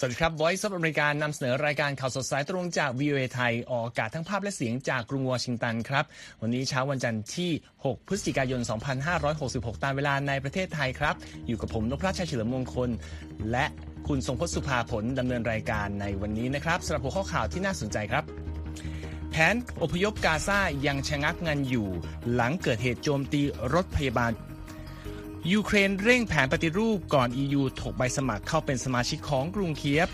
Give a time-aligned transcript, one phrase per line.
[0.00, 6.04] สวัสดีครับ Voice of America นำเสนอรายการข่าวสดสายตรงจาก VOA ไทย ออกอากาศทั้งภาพและเสียงจากกรุงวอชิงตันครับ
[6.42, 7.50] วันนี้เช้าวันจันทร์ที่
[7.84, 8.60] 6 พฤศจิกายน
[9.22, 11.14] 2566 ตามเวลาในประเทศไทยครับ
[11.46, 12.90] อยู่กับผมนพรัชชัยเฉลิมมงคล
[13.50, 13.64] และ
[14.08, 18.24] คุณทรงพจน์สุภาผลดำเนินรายการในวันนี้นะครับสำหรับหัวข้อข่าวที่น่าสนใจครับ
[19.30, 21.88] แผนอพยพกาซายังชะงักงันอยู่
[22.34, 23.42] หลังเกิดเหตุโจมตี
[23.74, 24.32] รถพยาบาล
[25.52, 30.08] ยูเครนเร่งแผนปฏิรูปก่อน EU ถกใบสมัครเข้าเป็นสมาชิกของกรุงเคียฟ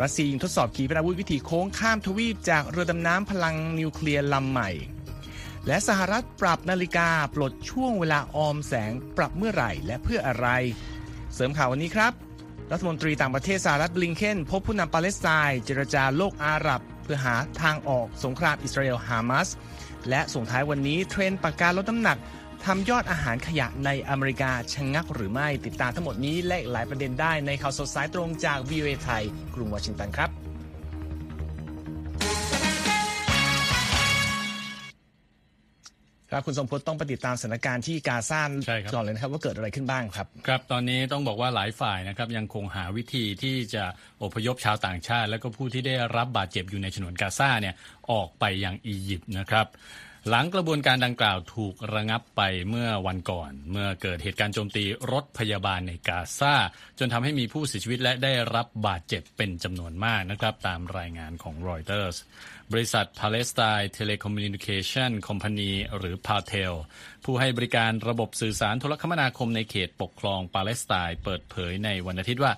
[0.00, 4.70] รัสเซียยิงทดสอบขีปนาวุธวิถีโค้งข้ามทวีปจากเรือดำน้ำพลังนิวเคลียร์ลำใหม่
[5.66, 10.48] และสหรัฐปรับนาฬิกาปลดช่วงเวลาออมแสงปรับเมื่อไหร่และเพื่ออะไร
[11.34, 12.12] เสริมข่าววันนี้ครับ
[12.72, 19.48] รัฐมนตรีต่างประเทศสหรัฐบลิงเคนพบผู้นำปาเลสไตน์เจรจาโลกอาหรับ เพื่อหาทางออกสงครามอิสราเอลฮามาส
[20.08, 22.18] และส่งท้ายวันนี้เทรนด์ปากกาลดน้ำหนัก
[22.70, 29.22] ทำยอดอาหารขยะในอเมริกาชะงงักหรือไม่ติดตามทั้งหมดนี้และหลายประเด็นได้ในข่าวสดสายตรงจาก VOA ไทย
[29.54, 30.30] กรุงวอชิงตันครับ
[36.30, 38.50] ครับคุณสมพศต้องปฏิตามสถานการณ์ที่กาซาน
[38.94, 43.84] ก่อนเลยนะครับว่าเกิดอะไรขึ้นบ้างครับ ครับตอนนี้ต้องบอกว่าหลายฝ่ายนะครับยังคงหาวิธีที่จะ
[44.22, 47.74] อพยพชาวต่างชาติ และก็ผู้ที่ได้รับบาดเจ็บอยู่ในฉนวนกาซาเนี่ย
[48.12, 49.66] ออกไปยังอียิปต์นะครับ
[50.30, 56.54] หลังกระบวนการดังกล่าวถูกระงับไปเมื่อวันก่อน เมื่อเกิดเหตุการณ์โจมตีรถพยาบาลในกาซา
[56.98, 62.16] จนทำให้มีผู้เสียชีวิตและได้รับบาดเจ็บเป็นจำนวนมากนะครับ ตามรายงานของรอยเตอร์ส
[62.72, 66.74] บริษัท Palestine Telecommunication Company หรือ PALTEL
[67.24, 72.52] ผู้ให้บริการระบบสื่อสารโทรคมนาคมในเขตปกครองปาเลสไตน์เปิดเผยในวันอาทิตย์ว่า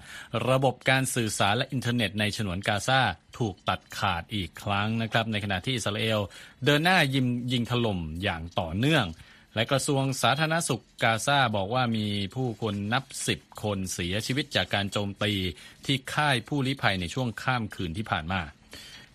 [0.50, 3.00] ระบบการสื่อสารและอินเทอร์เน็ตในฉนวนกาซา
[3.38, 6.20] ถูกตัดขาดอีกครั้งนะครับ ในขณะที่อิสราเอล
[6.64, 9.06] เดินหน้ายิงยิงถล่มอย่างต่อเนื่อง
[9.54, 15.32] และกระทรวงสาธารณสุขกาซาบอกว่ามีผู้คนนับสิบคนเสียชีวิตจากการโจมตี
[15.86, 18.42] ที่ค่ายผู้ลี้ภัยในช่วงข้ามคืนที่ผ่านมา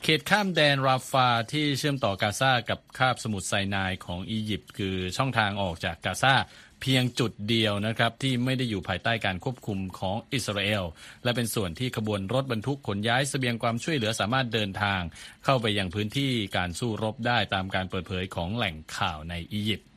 [0.03, 6.33] เขตข้ามแดนราฟาที่เชื่อมต่อกาซากับคาบสมุทรไซนายของอียิปต์คือช่องทางออกจากกาซา
[6.81, 10.83] เพียงจุดเดียวนะครับที่ไม่ได้อยู่ภายใต้การควบคุมของอิสราเอล
[11.23, 15.01] และเป็นส่วนที่ขบวนรถบรรทุกขนย้ายเสบียงความช่วยเหลือสามารถเดินทาง
[15.45, 19.87] เข้าไปยังพื้นที่การสู้รบได้ตามการเปิดเผยของแหล่งข่าวในอียิปต์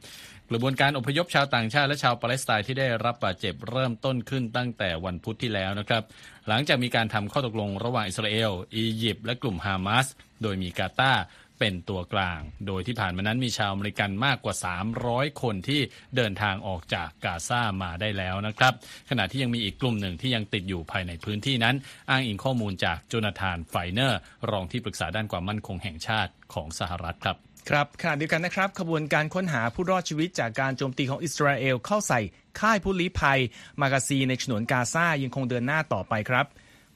[0.50, 6.02] กระบวนการอพยพชาวต่างชาติและชาวปาเลสไตน์ที่ได้รับบาดเจ็บเริ่มต้นขึ้นตั้งแต่วันพุธที่แล้วนะครับ
[6.48, 10.06] หลังจากมีการทำข้อตกลงระหว่างอิสราเอลอียิปต์และกลุ่มฮามาส
[10.42, 11.22] โดยมีกาตาร์
[11.58, 14.54] เป็นตัวกลาง โดยที่ผ่านมานั้นมีชาวอเมริกันมากกว่า
[14.98, 15.80] 300 คนที่
[16.16, 18.72] เดินทางออกจากกาซามาได้แล้วนะครับ
[19.10, 21.76] ขณะที่ยังมีอีกกลุ่มหนึ่งที่ยังติดอยู่ภายในพื้นที่นั้น
[22.10, 24.18] อ้างอิงข้อมูลจากโจนาธานไฟเนอร์
[24.50, 27.36] รองที่ปรึกษาด้านความมั่นคงแห่งชาติของสหรัฐครับ
[27.70, 32.20] ครับขณะเดียวกันนะครับขบวนการค้นหาผู้รอดชีวิตจากการโจมตีของอิสราเอลเข้าใส่
[32.60, 33.40] ค่ายผู้ลี้ภัย
[33.80, 36.46] มากาซีในฉนวนกาซายังคงเดินหน้าต่อไปครับ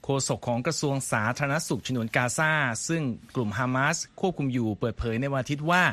[0.03, 2.51] โฆษกของกระทรวงสาธารณสุขฉนวนกาซา
[2.87, 3.03] ซึ่ง
[3.35, 5.83] กลุ่มฮามาสควบคุมอยู่เปิดเผยในวันอาทิตย์ว่า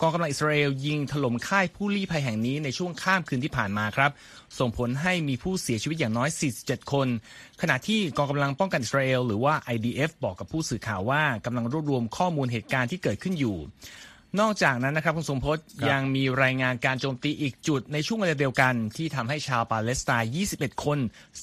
[0.00, 4.10] กองกำลังอิสราเอลยิงถล่มค่ายผู้ลี้ภัยแห่งนี้ในช่วงข้ามคืนที่ผ่านมาครับ
[4.58, 6.28] ส่งผลให้มีผู้เสียชีวิตอย่างน้อย
[6.60, 7.08] 47 คน
[7.60, 13.56] ขณะที่กองกำลังป้องกันอิสราเอลหรือว่า IDF บอกกับผู้สื่อข่าวว่ากำลังรวบรวมข้อมูลเหตุการณ์ที่เกิดขึ้นอยู่
[14.40, 15.58] นอกจากนั้นนะครับคุณสมพศ
[15.90, 20.98] ยังมีรายงานการโจมตีอีกจุดในช่วงเวลาเดียวกัน ที่ทำให้ชาวปาเลสไตน์ 21 คน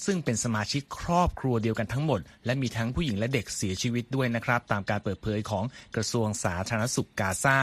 [0.05, 5.63] ซึ่งเป็นสมาชิกครอบครัวเดียวกันทั้งหมด และมีทั้งผู้หญิงและเด็กเสียชีวิตด้วยนะครับ ตามการเปิดเผยของ
[5.95, 7.57] กระทรวงสาธารณสุขกาซา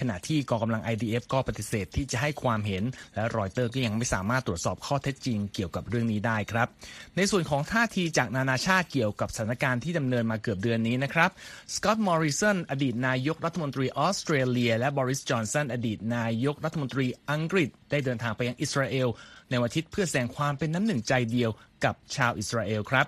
[0.00, 2.84] ขณะที่กองกำลัง IDF ก็ปฏิเสธที่จะให้ความเห็น
[3.14, 6.68] และรอยเตอร์ก็ยังไม่สามารถตรวจสอบข้อเท็จจริงเกี่ยวกับเรื่องนี้ได้ครับ
[7.16, 11.30] ในส่วนของท่าทีจากนานาชาติเกี่ยวกับสถานการณ์ที่ดำเนินมาเกือบเดือนนี้นะครับ
[11.74, 19.08] สกอตต์มอร์ริสันอดีตนายกรัฐมนตรีออสเตรเลียและบอริสจอห์นสันอดีตนายกรัฐมนตรีอังกฤษ ได้เดินทางไปยังอิสราเอล
[19.50, 21.50] ในวันอาทิตย์เพื่อแสดงความเป็นน้ำหนึ่งใจเดียว
[21.84, 23.06] กับชาวอิสราเอลครับ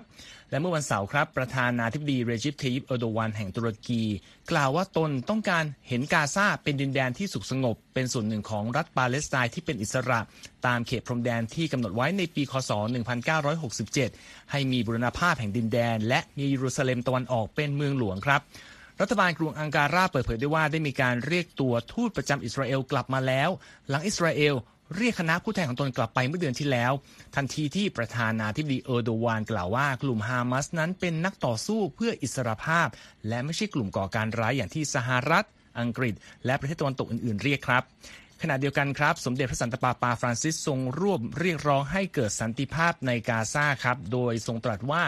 [0.49, 4.01] และเมื่อวันเสาร์ครับ ประธานาธิบดีเรเจปเทยิปเออร์โดวานแห่งตุรกี
[4.51, 10.19] กล่าวว่าตนต้องการเห็นกาซาเป็นดินแดนที่สุขสงบ เป็นส่วนหนึ่งของรัฐปาเลสไตน์ที่เป็นอิสระ
[10.65, 12.71] ตามเขตพรมแดนที่กำหนดไว้ในปีคศ
[13.61, 18.41] 1967 ให้มีบุรณภาพแห่งดินแดน และมีเยรูซาเล็มตะวันออกเป็นเมืองหลวงครับ
[19.01, 23.49] รัฐบาลกรุงอังการาเปิดเผยได้ว่าได้มีการเรียกตัวทูตประจำอิสราเอลกลับมาแล้ว
[23.89, 24.55] หลังอิสราเอล
[24.97, 26.91] เรียกคณะผู้แทนของตนกลับไปเมื่อเดือนที่แล้ว
[27.35, 32.87] ทันทีที่ประธานาธิบดีเออร์โดวานกล่าวว่ากลุ่มฮามาสนั้นเป็นนักต่อสู้เพื่ออิสรภาพ
[33.27, 35.45] และไม่ใช่กลุ่มก่อการร้ายอย่างที่สหรัฐ
[35.79, 36.13] อังกฤษ
[36.45, 37.83] และประเทศตะวันตกอื่นๆ เรียกครับ
[38.41, 45.03] ขณะเดียวกันครับ สมเด็จพระสันตะปาปาฟรานซิสทรงร่วมเรียกร้องให้เกิดสันติภาพในกาซาครับ โดยทรงตรัสว่า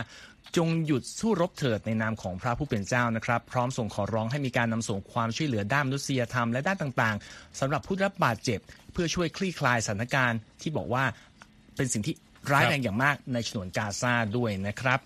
[0.58, 8.60] จงหยุดสู้รบเถิดในนามของพระผู้เป็นเจ้านะครับ พร้อมทรงขอร้องให้มีการนำส่งความช่วยเหลือด้านมนุษยธรรมและด้านต่างๆสำหรับผู้รับบาดเจ็บ
[8.94, 11.04] เพื่อช่วยคลี่คลายสถานการณ์ที่บอกว่า
[11.76, 12.16] เป็นสิ่งที่
[12.52, 15.00] ร้ายแรงอย่างมากในฉนวนกาซาด้วยนะครับ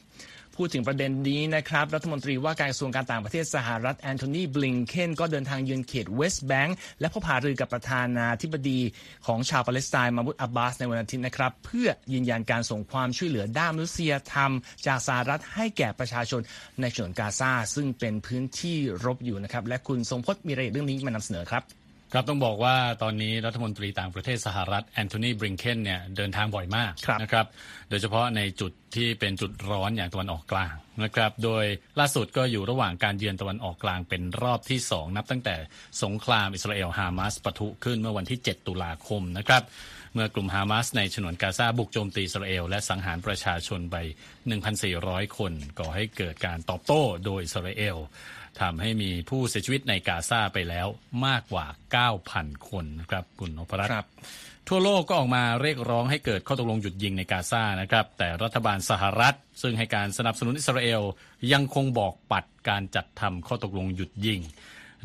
[0.57, 8.79] พูดถึงประเด็นนี้นะครับ รัฐมนตรีว่าการกระทรวงการต่างประเทศสหรัฐแอนโทนีบลิงเคนก็เดินทางเยือนเขตเวสต์แบงก์และพบหารือกับประธานาธิบดี
[9.27, 14.51] ของชาวปาเลสไตน์มามุดอับบาสในวันอาทิตย์นะครับ เพื่อยืนยันการส่งความช่วยเหลือด้านมนุษยธรรม
[14.87, 16.41] จากสหรัฐให้แก่ประชาชน
[16.81, 27.45] ในฉนวนกาซาซึ่งเป็นพื้นที่รบอยู่นะครับและคุณทรงพจน์มีรายละเอียดเรื่องนี้มานำเสนอครับ ครับต้องบอกว่าตอนนี้รัฐมนตรีต่างประเทศสหรัฐแอนโทนีบริงเคนเนี่ยเดินทางบ่อยมากนะครับ
[27.89, 30.73] โดยเฉพาะในจุดที่เป็นจุดร้อนอย่างตะวันออกกลาง
[31.03, 31.65] นะครับ โดย
[31.99, 35.55] ล่าสุดก็อยู่ระหว่างการเยือนตะวันออกกลางเป็นรอบที่ 2 นับตั้งแต่
[36.03, 39.63] สงครามอิสราเอลฮามาสปะทุขึ้นเมื่อวันที่ 7 ตุลาคมนะครับ
[40.13, 43.95] เมื่อกลุ่มฮามาสในฉนวนกาซาบุกโจมตีอิสราเอลและสังหารประชาชนไป
[44.67, 47.97] 1,400 คนก่อให้เกิดการตอบโต้โดยอิสราเอล
[48.61, 50.87] ทำให้มีผู้เสียชีวิตในกาซาไปแล้ว
[51.25, 51.65] มากกว่า
[52.17, 54.13] 9,000 คนนะครับคุณนพรัตน์
[54.67, 61.01] ทั่วโลกก็ออกมาเรียกร้องให้เกิดข้อตกลงหยุดยิงในกาซานะครับ แต่รัฐบาลสหรัฐ ซึ่งให้การสนับสนุนอิสราเอล
[61.53, 64.41] ยังคงบอกปัดการจัดทำข้อตกลงหยุดยิง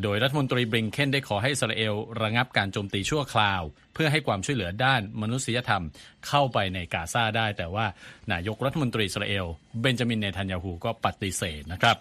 [0.02, 3.62] โดยรัฐมนตรีบริงเคนได้ขอให้อิสราเอลระงับการโจมตีชั่วคราว
[3.94, 5.84] เพื่อให้ความช่วยเหลือด้านมนุษยธรรม
[6.28, 7.86] เข้าไปในกาซาได้ แต่ว่า
[8.32, 9.46] นายกรัฐมนตรีอิสราเอล
[9.80, 11.96] เบนจามินเนทันยาฮูก็ปฏิเสธนะครับ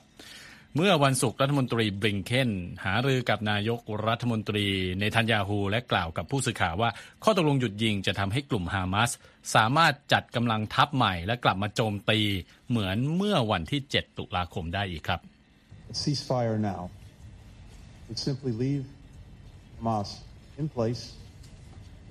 [0.75, 2.50] เมื่อวันศุกร์รัฐมนตรีบริงเคน
[2.85, 4.65] หารือกับนายกรัฐมนตรี
[5.00, 6.89] ในทันยาฮูและกล่าวกับผู้สื่อข่าวว่า
[7.23, 9.12] ข้อตกลงหยุดยิงจะทำให้กลุ่มฮามาส
[9.56, 12.19] สามารถจัดกำลังทัพใหม่และกลับมาโจมตี
[12.69, 15.19] เหมือนเมื่อวันที่ 7 ตุลาคมได้อีกครับ
[16.01, 16.81] ceasefire now
[18.07, 18.85] would simply leave
[19.77, 20.09] Hamas
[20.62, 21.03] in place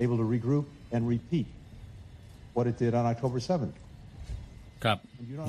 [0.04, 1.46] able to regroup and repeat
[2.56, 3.76] what it did on October 7th
[4.84, 4.98] ครับ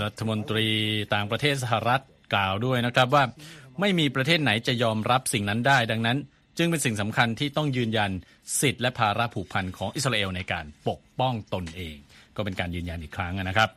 [0.04, 0.68] รัฐมนตรี
[1.14, 2.02] ต่างประเทศสหรัฐ
[2.34, 3.24] กล่าวด้วยนะครับว่า
[3.80, 6.18] ไม่มีประเทศไหนจะยอมรับสิ่งนั้นได้ ดังนั้น
[6.58, 8.12] จึงเป็นสิ่งสำคัญที่ต้องยืนยัน
[8.60, 11.96] สิทธิและภาระผูกพันของอิสราเอลในการปกป้องตนเอง
[12.36, 13.70] ก็เป็นการยืนยันอีกครั้งนะครับ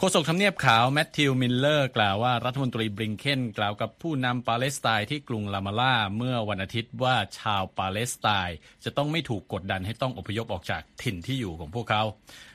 [0.00, 12.02] โฆษกทำเนียบขาวแมทธิวมิลเลอร์กล่าวว่ารัฐมนตรีบลิงเคนกล่าวกับผู้นำปาเลสไตน์ที่กรุงรามัลลาห์เมื่อวันอาทิตย์ว่าชาวปาเลสไตน์จะต้องไม่ถูกกดดันให้ต้องอพยพออกจากถิ่นที่อยู่ของพวกเขา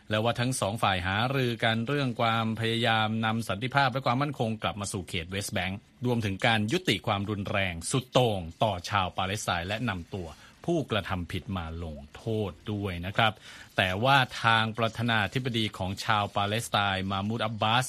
[0.09, 10.27] และว่าทั้งสองฝ่ายหารือกันเรื่องความพยายามนำสันติภาพและความมั่นคงกลับมาสู่เขตเวสต์แบงก์รวมถึงการยุติความรุนแรงสุดโต่งต่อชาวปาเลสไตน์และนำตัว
[10.65, 13.33] ผู้กระทำผิดมาลงโทษด้วยนะครับ
[13.77, 17.85] แต่ว่าทางประธานาธิบดีของชาวปาเลสไตน์มามูดอับบาส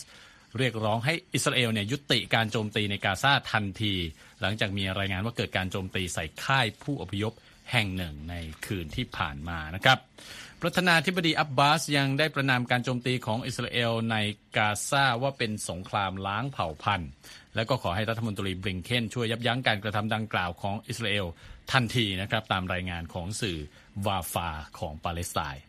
[0.59, 3.95] เรียกร้องให้อิสราเอลเนี่ยยุติการโจมตีในกาซาทันที
[4.41, 7.33] หลังจากมีรายงานว่าเกิดการโจมตีใส่ค่ายผู้อพยพ
[7.73, 8.35] แห่งหนึ่งใน
[8.65, 9.99] คืนที่ผ่านมานะครับ
[10.63, 14.17] ประธานาธิบดีอับบาสยังได้ประนามการโจมตีของอิสราเอลใน
[14.57, 17.11] กาซาว่าเป็นสงครามล้างเผ่าพันธุ์
[17.55, 21.27] และก็ขอให้รัฐมนตรีบริงเคนช่วยยับยั้งการกระทำดังกล่าวของอิสราเอล
[21.73, 23.59] ทันทีนะครับตามรายงานของสื่อ
[24.07, 24.49] วาฟา
[24.79, 25.65] ของปาเลสไตน์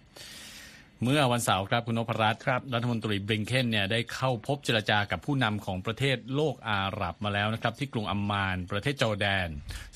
[1.04, 9.48] เมื่อวันเสาร์ครับคุณนพรัตน์ครับรัฐมนตรีบริงเคนเนี่ยได้เข้าพบเจรจากับผู้นำของประเทศโลกอาหรับมาแล้วนะครับที่กรุงอัมมานประเทศจอร์แดน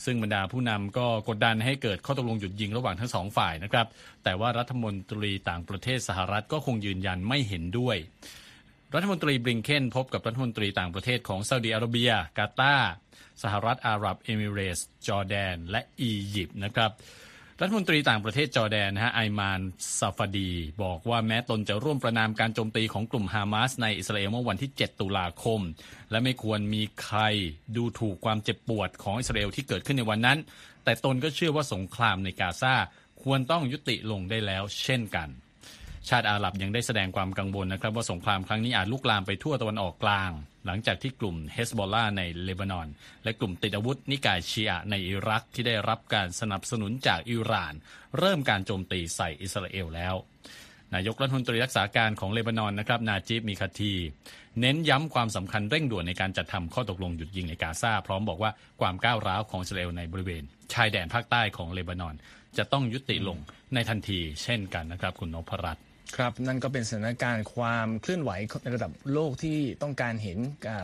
[0.06, 3.88] ซึ่งบรรดาผู้นำก็กดดันให้เกิดข้อตกลงหยุดยิงระหว่างทั้งสองฝ่ายนะครับ
[4.24, 7.98] แต่ว่ารัฐมนตรีต่างประเทศสหรัฐก็คงยืนยันไม่เห็นด้วย
[8.96, 12.91] รัฐมนตรีบริงเคนพบกับรัฐมนตรีต่างประเทศของซาอุดิอาระเบีย กาตาร์
[13.43, 16.91] สหรัฐอาหรับเอมิเรตส์ จอร์แดน และอียิปต์นะครับ
[17.62, 19.62] รัฐมนตรีต่างประเทศจอร์แดนนะฮะไอมาน
[20.00, 20.51] ซาฟาดี
[20.84, 25.62] บอกว่าแม้ตนจะร่วมประณามการโจมตีของกลุ่มฮามาสในอิสราเอลเมื่อวันที่ 7 ตุลาคม
[26.12, 27.19] และไม่ควรมีใคร
[27.75, 30.38] ดูถูกความเจ็บปวดของอิสราเอลที่เกิดขึ้นในวันนั้น
[30.84, 32.75] แต่ตนก็เชื่อว่าสงครามในกาซา
[33.24, 35.29] ควรต้องยุติลงได้แล้วเช่นกัน
[36.10, 40.32] ชาติอาหรับยังได้แสดงความกังวลนะครับ ว่าสงครามครั้งนี้อาจลุกลามไปทั่วตะวันออกกลาง
[40.66, 42.88] หลังจากที่กลุ่มเฮสบอลลาในเลบานอน
[43.24, 47.74] และกลุ่มติดอาวุธนิกายชีอะในอิรักที่ได้รับการสนับสนุนจากอิหร่าน
[48.18, 50.16] เริ่มการโจมตีใส่อิสราเอลแล้ว
[50.94, 53.94] นายกรัฐมนตรีรักษาการของเลบานอนนะครับนาจิบมีคาที
[54.60, 58.51] เน้นย้ำความสำคัญเร่งด่วนในการจัดทำข้อตกลงหยุดยิงในกาซาพร้อมบอกว่า
[58.82, 62.16] ความก้าวร้าวของอิสราเอลในบริเวณ ชายแดนภาคใต้ของเลบานอน
[62.58, 63.38] จะต้องยุติลง
[63.74, 68.32] ในทันที เช่นกันนะครับคุณนพรัตน์ ครับนั่นก็เป็นสถานการณ์ความเคลื่อนไหว
[68.63, 70.38] ในระดับโลกที่ต้องการเห็น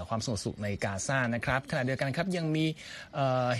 [0.09, 2.65] ความสงบสุขในกาซานะครับขณะเดียวกันครับยังมี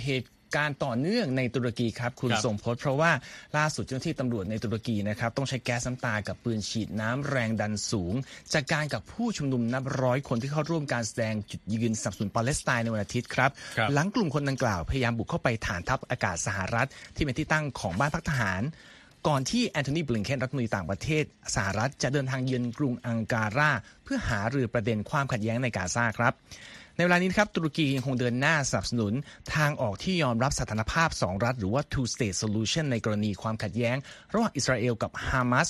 [0.04, 3.10] เหตุการต่อเนื่องในตุรกีครับคุณส่งพจน์เพราะว่า
[3.56, 8.14] ล่าสุดเจ้าหน้าที่ตำรวจในตุรกีนะครับต้องใช้แก๊สน้ำตากับปืนฉีดน้ำแรงดันสูง
[8.52, 13.50] จากการกับผู้ชุมนุมนับร้อยคนที่เข้าร่วมการแสดงจุดยืนสนับสนุนปาเลสไตน์ในวันอาทิตย์ครับ
[13.94, 18.62] หลังกลุ่มคนดังกล่าวพยายามบุกเข้าไปฐานทัพอากาศสหรัฐ ที่เป็นที่ตั้งของบ้านพักทหาร
[19.28, 23.70] ก่อนที่แอนโทนีบลิงเคนรัฐมนตรีต่างประเทศสหรัฐจะเดินทางเยือนกรุงอังการา
[24.04, 26.32] เพื่อหารือประเด็นความขัดแย้งในกาซาครับ
[26.96, 29.12] ในเวลานี้ครับตุรกียังคงเดินหน้าสนับสนุน
[29.54, 33.96] ทางออกที่ยอมรับสถานภาพ 2 รัฐ หรือว่า two state solution ในกรณีความขัดแย้ง
[34.34, 35.68] ระหว่างอิสราเอลกับฮามาส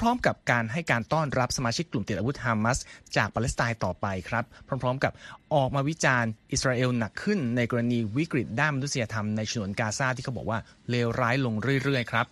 [0.00, 2.78] พร้อมๆ กับการให้การต้อนรับสมาชิกกลุ่มติดอาวุธฮามาส
[3.16, 4.44] จากปาเลสไตน์ต่อไปครับ
[4.82, 5.12] พร้อมๆ กับ
[5.54, 10.58] ออกมาวิจารณ์อิสราเอลหนักขึ้น ในกรณีวิกฤตด้านมนุษยธรรมในฉนวนกาซาที่เขาบอกว่า
[10.90, 12.26] เลวร้ายลงเรื่อยๆ ครับ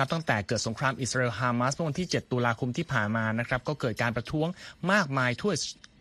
[0.00, 4.48] นับตั้งแต่เกิดสงครามอิสราเอลฮามาสเมื่อวันที่ 7 ตุลาคมที่ผ่านมานะครับก็เกิดการประท้วง
[4.92, 5.52] มากมายทั่ว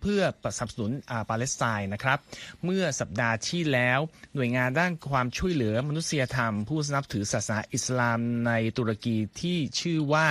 [0.01, 0.22] เพื่อ
[0.58, 0.91] สนับสนุน
[1.29, 2.18] ปาเลสไตน์นะครับ
[2.65, 4.00] เมื่อสัปดาห์ที่แล้ว
[4.36, 10.27] หน่วยงานด้านความช่วยเหลือมนุษยธรรม ผู้นับถือศาสนาอิสลามในตุรกีที่ชื่อว่า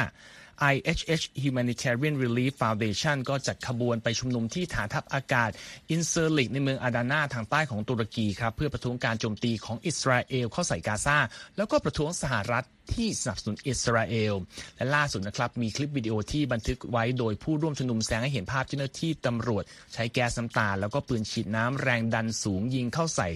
[0.74, 5.50] IHH Humanitarian Relief Foundation ก็จัดขบวนไปชุมนุมที่ฐานทัพอากาศ
[5.90, 11.18] อินเซอร์ลิกในเมืองอาดานาทางใต้ของตุรกีครับเพื่อประท้วงการโจมตีของอิสราเอลเข้าใส่กาซา
[11.56, 14.34] แล้วก็ประท้วงสหรัฐที่สนับสนุนอิสราเอล
[14.76, 23.28] และล่าสุดนะครับมีคลิปวิดีโอที่บันทึกไว้โดยผู้ร่วมชุมนุมแสดงให้เห็นภาพเจ้าหน้าที่ตำรวจ ใช้แก๊สน้ำตา แล้วก็ปืนฉีดน้ำแรงดันสูงยิงเข้าใส่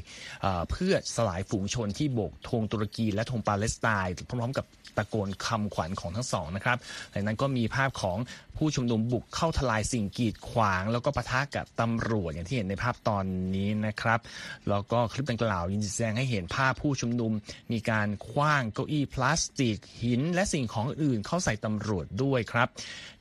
[0.71, 6.79] เพื่อสลายฝูงชนที่โบกธงตุรกีและธงปาเลสไตน์พร้อมๆกับตะโกนคำขวัญของทั้งสองนะครับ
[7.12, 8.19] หลังนั้นก็มีภาพของ
[8.57, 14.21] ผู้ชุมนุมบุกเข้าทลายสิ่งกีดขวาง แล้วก็ปะทะกับตำรวจอย่างที่เห็นในภาพตอนนี้นะครับ
[14.69, 17.33] แล้วก็คลิปดังกล่าวยินแสดงให้เห็นภาพผู้ชุมนุม
[17.73, 22.69] มีการคว้างเก้าอี้พลาสติกหิน และสิ่งของอื่นเข้าใส่ตำรวจด้วยครับ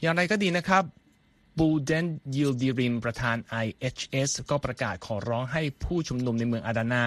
[0.02, 0.84] อย่างไรก็ดีนะครับ
[1.60, 2.06] บูเดน
[2.36, 7.04] ยิลดีริมประธาน IHS ก็ประกาศขอร้องให้ผู้ชุมนุมในเมืองอาดานา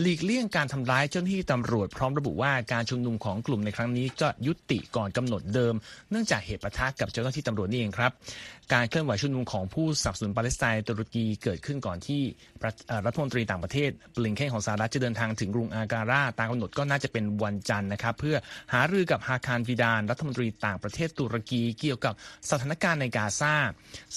[0.00, 5.74] หลีกเลี่ยงการทำร้ายเจ้าหน้าที่ตำรวจพร้อมระบุว่าการชุมนุมของกลุ่มในครั้งนี้จะยุติก่อนกำหนดเดิม
[6.10, 8.12] เนื่องจากเหตุปะทะกับเจ้าหน้าที่ตำรวจนี่เองครับ
[8.72, 12.22] การเคลื่อนไหวชุมนุมของผู้สับสนุนปาเลสไตน์ตุรกีเกิดขึ้นก่อนที่
[13.06, 18.36] รัฐมนตรีต่างประเทศบลิงเคนของสหรัฐจะเดินทางถึงกรุงอาการาตามกำหนดก็น่าจะเป็นวันจันทร์นะครับเพื่อ
[18.72, 22.14] หารือกับฮาคารฟิดานรัฐมนตรีต่างประเทศตุรกีเกี่ยวกับ
[22.50, 23.54] สถานการณ์ในกาซา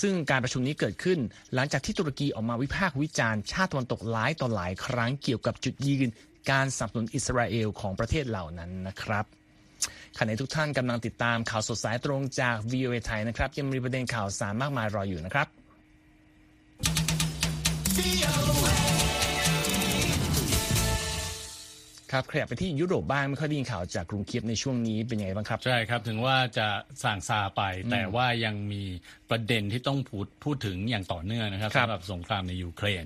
[0.01, 1.19] ซึ่งการประชุมนี้เกิดขึ้น
[1.53, 6.09] หลังจากที่ตุรกีออกมาวิพากษ์วิจารณ์ชาติตะวันตกหลายต่อหลายครั้งเกี่ยวกับจุดยืน
[6.51, 9.25] การสนับสนุนอิสราเอลของประเทศเหล่านั้นนะครับ
[10.17, 15.47] ขณะทุกท่านกำลังติดตามข่าวสดสายตรงจาก VOA ไทยนะครับ ยังมีประเด็นข่าวสารมากมายรออยู่นะครับ
[22.12, 26.68] ครับขยับไปที่ยุโรปบ้างไม่ค่อยได้ยินข่าวจากกรุงเคียฟในช่วงนี้เป็นยังไงบ้างครับ ใช่ครับ ถึงว่าจะ
[27.04, 27.62] สร่างซาไป
[27.92, 28.84] แต่ว่ายังมี
[29.30, 33.06] ประเด็นที่ต้องพูดพูดถึงอย่างต่อเนื่องนะครับสำหรับสงครามในยูเครน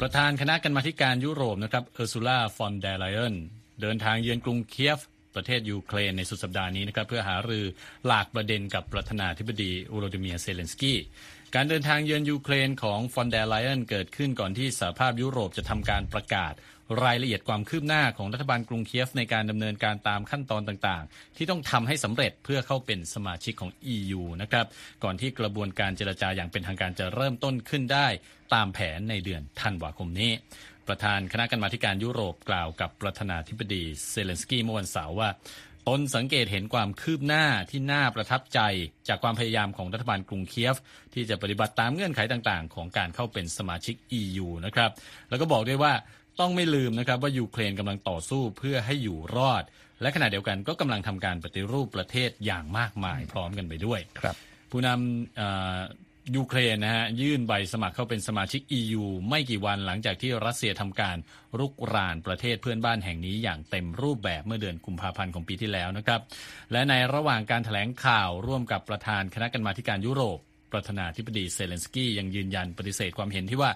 [0.00, 3.34] ประธานคณะกรรมาธิการยุโรปนะครับเออร์ซูล่าฟอนเดลไลเอน
[3.82, 5.00] เดินทางเยือนกรุงเคียฟ
[5.34, 7.64] ประเทศยูเครนในสุดสัปดาห์นี้นะครับเพื่อหารือ
[8.06, 10.98] หลากประเด็นกับประธานาธิบดีโวโลดิเมียร์เซเลนสกี้
[11.54, 16.52] การเดินทางเยือนยูเครนของฟอนเดลไลเอนเกิดขึ้นก่อนที่สหภาพยุโรปจะทำการประกาศ
[17.04, 24.66] รายละเอียดความคืบหน้าของรัฐบาลกรุงเคียฟในการดำเนินการตามขั้นตอนต่างๆ ที่ต้องทำให้สำเร็จเพื่อเข้าเป็นสมาชิกของ EU นะครับ
[25.04, 28.06] ก่อนที่กระบวนการเจรจาอย่างเป็นทางการจะเริ่มต้นขึ้นได้
[28.54, 30.32] ตามแผนในเดือนธันวาคมนี้
[30.88, 35.30] ประธานคณะกรรมาธิการยุโรปกล่าวกับประธานาธิบดีเซเลนสกี้เมื่อวันเสาร์ว่า
[35.88, 38.60] ตนสังเกตเห็นความคืบหน้าที่น่าประทับใจ
[39.08, 40.76] จากความพยายามของรัฐบาลกรุงเคียฟ
[41.14, 44.90] ที่จะปฏิบัติตามเงื่อนไขต่างๆ ของการเข้าเป็นสมาชิก EU นะครับ
[45.28, 45.92] แล้วก็บอกด้วยว่า
[46.40, 49.62] ต้องไม่ลืมนะครับว่ายูเครนกำลังต่อสู้เพื่อให้อยู่รอด
[50.00, 54.36] และขณะเดียวกันก็กำลังทำการปฏิรูปประเทศอย่างมากมายพร้อมกันไปด้วยครับ
[54.70, 61.16] ผู้นำยูเครนนะฮะยื่นใบสมัครเข้าเป็นสมาชิก EU ไม่กี่วันหลังจากที่รัสเซียทำการ
[61.58, 66.20] รุกรานประเทศเพื่อนบ้านแห่งนี้อย่างเต็มรูปแบบเมื่อเดือนกุมภาพันธ์ของปีที่แล้วนะครับ
[66.72, 70.38] และในระหว่างการแถลงข่าวร่วมกับประธานคณะกรรมาธิการยุโรป
[70.72, 73.70] ประธานาธิบดีเซเลนสกี้ยังยืนยันปฏิเสธความเห็นที่ว่า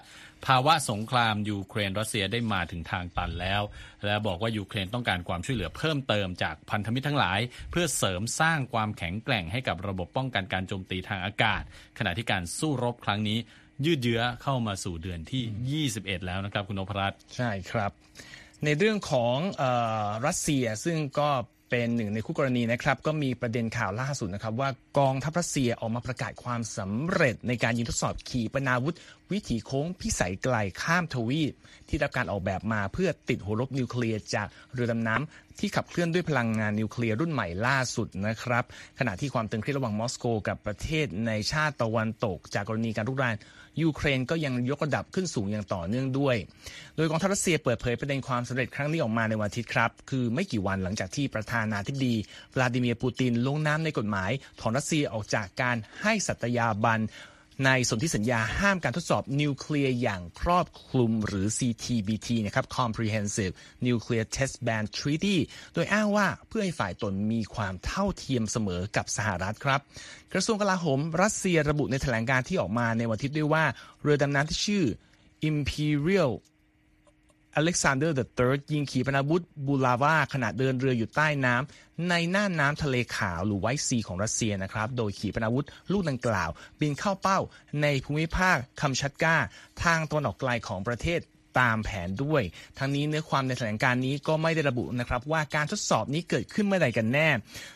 [0.45, 3.61] ภาวะสงครามยูเครนรัสเซียได้มาถึงทางตันแล้ว
[4.05, 7.39] และบอกว่ายูเครนต้องการความช่วยเหลือเพิ่มเติมจากพันธมิตรทั้งหลาย
[7.71, 11.61] เพื่อเสริมสร้างความแข็งแกร่งให้กับระบบป้องกันการโจมตีทางอากาศ
[11.97, 13.37] ขณะที่การสู้รบครั้งนี้
[13.85, 17.91] ยืดเยื้อเข้ามาสู่เดือนที่ 21 แล้วนะครับคุณนพรัตน์ใช่ครับ
[18.65, 19.63] ในเรื่องของอ
[20.07, 21.29] อรัสเซียซึ่งก็
[21.69, 28.95] เป็นหนึ่งในคู่กรณีนะครับ ก็มีประเด็นข่าวล่าสุดนะครับ ว่ากองทัพรัสเซียออกมาประกาศความสำเร็จในการยิงทดสอบขีปนาวุธ
[29.31, 31.53] วิถีโค้งพิสัยไกลข้ามทวีป
[31.89, 38.63] ที่รับการออกแบบมาเพื่อติดหัวรบนิวเคลียร์จากเรือดำน้ำที่ขับเคลื่อนด้วยพลังงานนิวเคลียร์รุ่นใหม่ล่าสุดนะครับ
[38.99, 43.35] ขณะที่ความตึงเครียดระหว่างมอสโก กับประเทศในชาติตะวันตก จากกรณีการรุกราน
[43.83, 46.35] ยูเครนก็ยังยกระดับขึ้นสูงอย่างต่อเนื่องด้วย
[46.95, 52.15] โดยกองทัพรัสเซียเปิดเผยประเด็นความสำเร็จครั้งนี้ออกมาในวันอาทิตย์ครับ คือไม่กี่วันหลังจากที่ประธานาธิบดี
[52.53, 56.99] วลาดิเมียร์ปูตินลงนามในกฎหมายถอนรัสเซียออกจากการให้สัตยาบัน
[57.65, 63.53] ในสนธิสัญญาห้ามการทดสอบนิวเคลียร์อย่างครอบคลุมหรือ CTBT นะครับ Comprehensive
[63.85, 65.37] Nuclear Test Ban Treaty
[65.73, 69.79] โดยอ้างว่าเพื่อให้ฝ่ายตนมีความเท่าเทียมเสมอกับสหรัฐครับ
[70.33, 73.65] กระทรวงกลาโหม รัสเซียระบุในแถลงการณ์ที่ออกมาในวันอาทิตย์ด้วยว่า
[74.01, 74.85] เรือดำน้ำที่ชื่อ
[75.49, 76.31] Imperial
[77.57, 86.49] อเล็กซานเดอร์เดอะเติร์ดยิงขีปนาวุธบูลาวาขณะเดินเรืออยู่ใต้น้ำในน่านน้ำทะเลขาวหรือ White Sea ของรัสเซียนะครับ โดยขีปนาวุธลูกดังกล่าว
[86.79, 87.39] บินเข้าเป้า
[87.81, 89.35] ในภูมิภาคคัมชัตกา
[89.83, 91.19] ทางตะวันออกไกลของประเทศ
[91.59, 92.41] ตามแผนด้วย
[92.79, 97.29] ทั้งนี้เนื้อความในแถลงการนี้ก็ไม่ได้ระบุนะครับว่าการทดสอบนี้เกิดขึ้นเมื่อใดกันแน่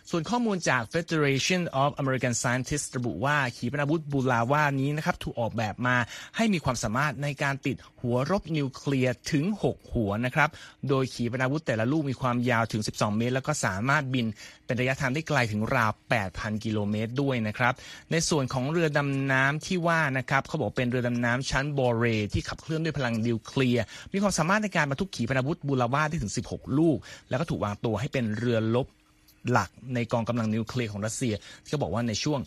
[0.09, 5.95] ส่วนข้อมูลจาก Federation of American Scientists ระบุว่าขีปนาวุธบูลาวานี้นะครับถูกออกแบบมา
[6.35, 10.49] ให้มีความสามารถในการติดหัวรบนิวเคลียร์ถึง 6 หัวนะครับ
[10.89, 14.25] โดยขีปนาวุธแต่ละลูกมีความยาวถึง 12 เมตร แล้วก็สามารถบิน
[14.65, 15.91] เป็นระยะทางได้ไกลถึงราว
[16.27, 17.73] 8,000 กิโลเมตรด้วยนะครับ
[18.11, 23.70] ในส่วนของเรือดำน้ำที่ว่านะครับเขาบอกเป็นเรือดำน้ำชั้นบอเรที่ขับเคลื่อนด้วยพลังนิวเคลียร์
[24.13, 26.97] มีความสามารถในการบรรทุกขีปนาวุธบูลาวาได้ถึง 16 ลูก
[27.29, 28.87] แล้วก็ถูกวางตัวให้เป็นเรือลบ
[29.49, 32.39] หลักในกองกำลังนิวเคลียร์ของรัสเซีย ที่เขาบอกว่าในช่วง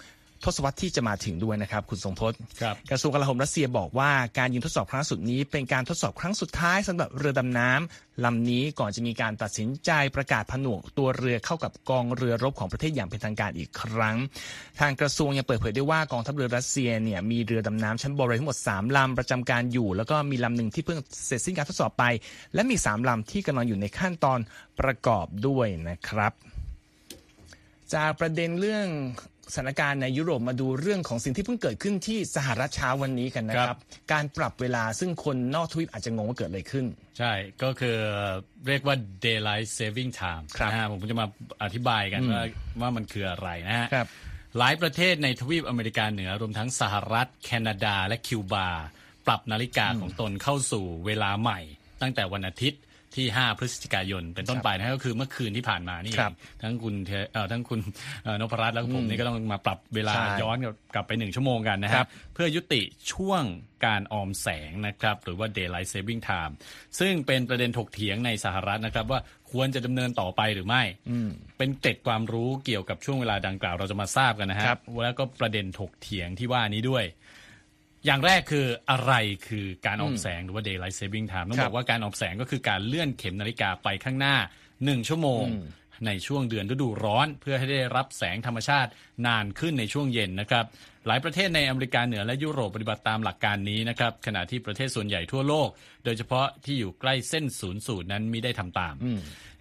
[0.45, 14.17] ทศวรรษที่จะมาถึงด้วยนะครับ คุณทรงพจน์ครับกระทรวงกลาโหมรัสเซียบอกว่าการยิงทดสอบครั้งสุดนี้ เป็นการทดสอบครั้งสุดท้ายสำหรับเรือดำน้ำลำนี้ก่อนจะมีการตัดสินใจประกาศผนวกตัวเรือเข้ากับกองเรือรบของประเทศอย่างเป็นทางการอีกครั้ง
[14.81, 22.05] ทางกระทรวงยังเปิดเผยด้วยว่ากองทัพเรือรัสเซียเนี่ยมีเรือดำน้ำชั้นบอเรทั้งหมด3ลำประจำการอยู่ แล้วก็มีลำหนึ่งที่เพิ่งเสร็จสิ้นการทดสอบไป
[22.55, 24.39] และมี3ลำที่กำลังอยู่ในขั้นตอน
[24.81, 26.33] ประกอบด้วยนะครับ
[27.95, 28.89] จากประเด็นเรื่อง
[29.53, 33.81] สถานการณ์ในยุโรปมาดูเรื่องของสิ่งที่เพิ่งเกิดขึ้นที่สหรัฐเช้าวันนี้กันนะคครัรับบ
[34.13, 36.87] การปรับเวลาซึ่งคนนอกทวีปอาจจะงงว่าเกิดอะไรขึ้น
[37.19, 37.33] ใช่
[37.63, 37.97] ก็คือ
[38.67, 41.27] เรียกว่า daylight saving time ครับนะฮะผมจะมา
[41.63, 42.43] อธิบายกันว่า
[42.81, 44.09] ว่ามันคืออะไรนะฮะครับ
[44.59, 48.69] หลายประเทศในทวีปอเมริกาเหนือรวมทั้งสหรัฐ แคนาดาและคิวบา
[49.27, 51.61] ปรับนาฬิกาของตนเข้าสู่เวลาใหม่
[52.03, 52.81] ตั้งแต่วันอาทิตย์
[53.16, 57.80] ที่ 5 พฤศจิกายนเป็นต้นไปนะฮะก็คือเมื่อคืนที่ผ่านมานี่เอครับงทั้งคุณเทเอ่อทั้งคุณ
[58.25, 60.56] เอ่อนพรัตน์แล้วก็ผมนี่ก็ต้องมาปรับเวลาใช่ย้อน
[60.94, 63.43] กลับไปหนึ่งชั่วโมงกันนะครัฮะบเพื่อยุติช่วง
[63.86, 66.52] การออมแสงนะครับ หรือว่า daylight saving time
[66.99, 69.21] ซึ่งเป็นประเด็นถกเถียงในสหรัฐนะครับว่า
[69.52, 70.82] ควรจะดำเนินต่อไปหรือไม่
[71.58, 77.04] เป็นเกร็ดความรู้เกี่ยวกับช่วงเวลาดังกล่าวเราจะมาทราบกันนะฮะครับแล้วก็ประเด็นถกเถียงที่ว่านี้ด้วย
[78.06, 79.12] อย่างแรกคืออะไร
[79.49, 84.36] คือการออมแสงหรือว่า daylight saving time ต้องครับบอกว่าการออมแสงก็คือการเลื่อนเข็มนาฬิกาไปข้างหน้า
[84.73, 85.45] 1 ชั่วโมง
[86.06, 88.90] ในช่วงเดือนฤดูร้อน เพื่อให้ได้รับแสงธรรมชาติ
[89.26, 90.64] นานขึ้นในช่วงเย็นนะครับ
[91.06, 95.69] หลายประเทศในอเมริกาเหนือและยุโรปปฏิบัติตามหลักการนี้นะครับ ขณะที่ประเทศส่วนใหญ่ทั่วโลก
[96.04, 98.95] โดยเฉพาะที่อยู่ใกล้เส้นศูนย์สูตรนั้นมิได้ทำตาม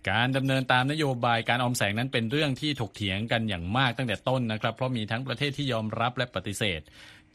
[0.10, 6.82] การดำเนินตามนโยบายการออมแสงนั้นเป็นเรื่องที่ถกเถียงกันอย่างมากตั้งแต่ต้นนะครับ เพราะมีทั้งประเทศที่ยอมรับและปฏิเสธ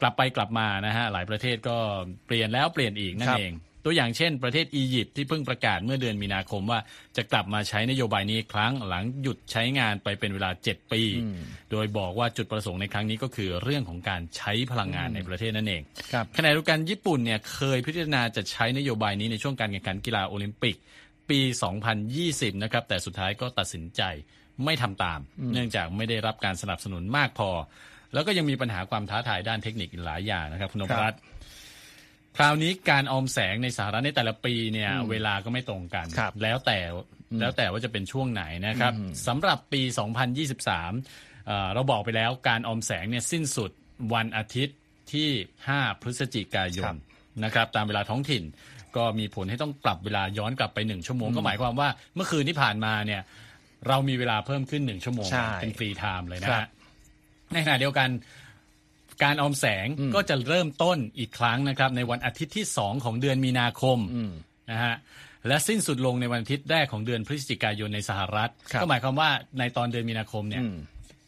[0.01, 1.77] กลับไปกลับมานะฮะหลายประเทศก็
[2.25, 3.53] เปลี่ยนแล้วเปลี่ยนอีกนั่คนรับเอง
[3.85, 6.79] ตัวอย่างเช่นประเทศอียิปต์ที่เพิ่งประกาศเมื่อเดือนมีนาคมว่า
[7.17, 11.01] จะกลับมาใช้นโยบายนี้อีกครั้งหลังหยุดใช้งานไปเป็นเวลา 7 ปี
[11.71, 15.81] โดยบอกว่าจุดประสงค์ในครั้งนี้ก็คือเรื่องของการใช้พลังงานในประเทศนั่นเอง
[16.13, 20.75] ครับขณะเดียวกันญี่ปุ่นเนี่ยเคยพิจารณาจะใช้นโยบายนี้ในช่วงการแข่งขันกีฬาโอลิมปิก
[21.29, 21.39] ปี
[22.01, 24.01] 2020 นะครับแต่สุดท้ายก็ตัดสินใจ
[24.65, 25.19] ไม่ทำตาม
[25.53, 27.49] เนื่องจากไม่ได้รับการสนับสนุนมากพอ
[28.13, 31.19] แล้วก็ยังมีปัญหาความท้าทายด้านเทคนิคอีกหลายอย่างนะครับคุณนพรัตน์
[32.37, 36.79] คราวนี้การออมแสงในสหรัฐในแต่ละปีเนี่ยเวลาก็ไม่ตรงกันครับแล้วแต่
[37.39, 38.93] แล้วแต่ว่าจะเป็นช่วงไหนนะครับ
[39.27, 39.81] สำหรับปี
[40.69, 43.71] 2023เอ่อเราบอกไปแล้วการออมแสงเนี่ยสิ้นสุด
[44.13, 44.77] วันอาทิตย์
[45.13, 45.29] ที่
[45.67, 46.95] 5 พฤศจิกายน
[47.43, 48.43] นะครับตามเวลาท้องถิ่น
[48.95, 53.21] ก็มีผลให้ต้องปรับเวลาย้อนกลับไปหนึ่งชั่วโมงก็หมายความว่าเมื่อคืนที่ผ่านมาเนี่ย
[53.87, 56.69] เรามีเวลาเพิ่มขึ้นหนึ่งชั่วโมงใช่เป็น free time เลยนะครับฮะ
[57.53, 58.09] ในขณะเดียวกัน
[59.23, 63.97] การออมแสงก็จะเริ่มต้นอีกครั้งนะครับ ในวันอาทิตย์ที่ 2 ของเดือนมีนาคม
[64.71, 64.95] นะฮะ
[65.47, 70.75] และสิ้นสุดลงในวันอาทิตย์แรกของเดือนพฤศจิกายนในสหรัฐครับก็หมายความว่าในตอนเดือนมีนาคมเนี่ยอืม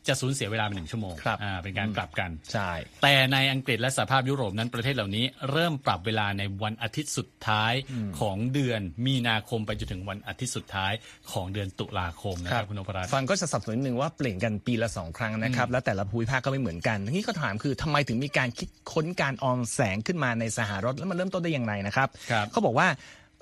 [0.07, 2.71] จะสูญเสียเวลาไปหนึ่งชั่วโมงครับอ่าเป็นการกลับกันใช่
[3.03, 7.73] แต่ในอังกฤษและสหภาพยุโรปนั้นประเทศเหล่านี้ เริ่มปรับเวลาในวันอาทิตย์สุดท้าย
[8.19, 10.91] ของเดือนมีนาคมไปจนถึงวันอาทิตย์สุดท้าย
[11.31, 22.87] ของเดือนตุลาคมนะครับคุณนพรัตน์ฟังก็จะสับสนนิดนึงว่าเปลี่ยนกันปีละสองครั้งนะครับ แล้วแต่ละภูมิภาคก็ไม่เหมือนกันทีนี้ก็ถามคือทำไมถึงมีการคิดค้นการออมแสงขึ้นมาในสหรัฐแล้วมันเริ่มต้นได้อย่างไรนะครับครับเขาบอกว่า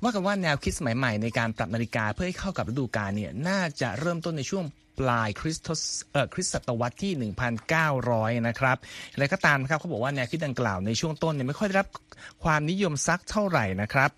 [0.04, 4.64] ว่ากันว่าแนวคิดสมัยใหม่ในการปรับนาฬิกาเพื่อให้เข้ากับฤดูกาลเนี่ยน่าจะเริ่มต้นในช่วง
[5.00, 5.66] ปลายคริสต์
[6.12, 7.32] เอ่อคริสตศตวรรษที่
[7.80, 8.78] 1,900 นะครับ
[9.14, 11.88] อะไรก็ตามนะครับเขาบอกว่าแนวคิดดังกล่าวในช่วงต้นเนี่ยไม่ค่อยได้รับ
[12.44, 14.12] ความนิยมสักเท่าไหร่นะครับ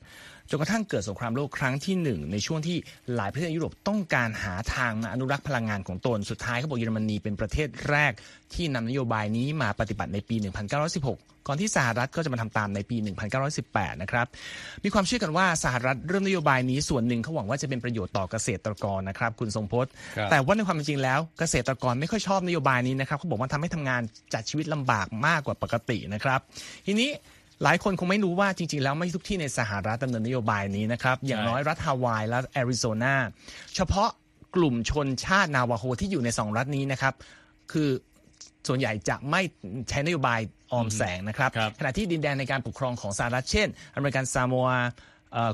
[0.52, 2.78] จนกระทั่งเกิดสงครามโลกครั้งที่หนึ่งในช่วงที่
[3.16, 8.12] หลายประเทศยุโรปต้องการหาทางมาอนุรักษ์พลังงานของตนสุดท้ายเขาบอกเยอรมนีเป็นประเทศแรก
[8.54, 10.36] ที่นำนโยบายนี้มาปฏิบัติในปี
[10.92, 12.98] 1916 ก่อนที่สหรัฐก็จะมาทำตามในปี
[13.50, 14.26] 1918 นะครับ
[14.84, 19.92] มีความเชื่อกันว่าสหรัฐเริ่มนโยบายนี้ส่วนหนึ่งเขาหวังว่าจะเป็นประโยชน์ต่อเกษตรกรนะครับคุณทรงพจน์
[20.32, 24.02] แต่ว่าในความเป็นจริงแล้วเกษตรกรไม่ค่อยชอบนโยบายนี้นะครับเขาบอกว่าทำให้ทำงาน
[24.34, 26.40] จัดชีวิตลำบากมากกว่าปกตินะครับ
[26.86, 27.10] ทีนี้
[27.64, 33.16] หลายคนคงไม่รู้ว่าจริง ๆ แล้วไม่ทุกที่ในสหรัฐดำเนินนโยบายนี้นะครับ อย่างน้อยรัฐฮาวายและแอริโซนา
[33.76, 34.10] เฉพาะ
[34.56, 37.14] กลุ่มชนชาตินาวาโฮที่อยู่ในสองรัฐนี้นะครับ
[37.72, 37.90] คือ
[38.68, 39.42] ส่วนใหญ่จะไม่
[39.90, 40.40] ใช้นโยบาย
[40.72, 44.70] ออมแสงนะครับ ขณะที่ดินแดนในการปกครองของสหรัฐเช่น อเมริกันซามัว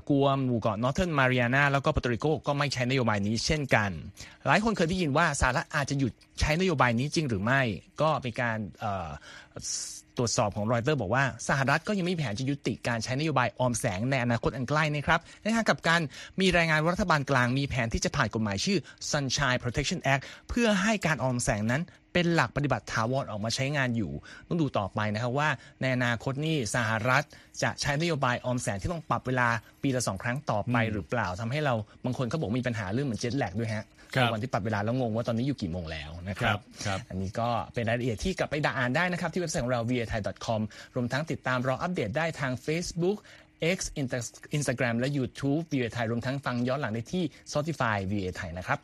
[0.10, 3.90] กัวหมู่เกาะนอร์เทิร์นมาริอานาแล้วก็ปอร์โตริโกก็ไม่ใช้นโยบายนี้เช่นกัน
[4.48, 7.62] หลายคนเคยได้ยินว่าสหรัฐอาจจะหยุดใช้นโยบายนี้จริงหรือไม่
[8.02, 8.58] ก็เป็นการ
[10.18, 16.02] ตรวจสอบของรอยเตอร์บอกว่าสหรัฐก็ยังไม่มีแผนจะยุติการใช้นโยบายออมแสงในอนาคตอันใกล้นะครับในทางกับการ
[16.42, 18.80] มีรายงานว่ารัฐบาลกลางมีแผนที่จะผ่านกฎหมายชื่อ
[19.12, 21.82] Sunshine Protection Act เพื่อให้การออมแสงนั้น
[22.14, 24.12] เป็นหลักปฏิบัติถาวรออกมาใช้งานอยู่
[24.48, 25.50] ต้องดูต่อไปนะครับว่า
[25.82, 27.24] ในอนาคตนี่สหรัฐ
[27.64, 29.48] จะใช้นโยบายออมแสงที่ต้องปรับเวลา
[29.82, 31.74] ปีละสองครั้งต่อไปหรือเปล่าทำให้เรา
[32.06, 33.86] บางคนก็บอกมีปัญหาเรื่องเหมือนเจ็ตแลกด้วยฮะ
[34.34, 36.58] วันที่ปรับเวลาแล้วงงว่าตอนนี้อยู่กี่โมงแล้วนะครับ
[36.90, 40.62] รบอันนี้ก็เป็นรายละเอียดที่กลับไปด่าอ่านได้นะครับ ที่เว็บไซต์ของเรา v a t h a i c o m
[40.96, 43.18] รวมทั้งติดตามรออัปเดตได้ทาง Facebook
[43.76, 43.78] X
[44.58, 48.80] Instagram และ YouTube v a ไทยรวมทั้งฟังย้อนหลังได้ที่ Spotify v a ไทยนะครับ